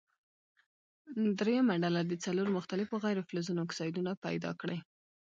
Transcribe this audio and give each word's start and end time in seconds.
دریمه 1.39 1.75
ډله 1.83 2.01
دې 2.09 2.17
څلور 2.25 2.47
مختلفو 2.57 2.95
غیر 3.03 3.17
فلزونو 3.29 3.61
اکسایدونه 3.67 4.11
پیداکړي. 4.25 4.77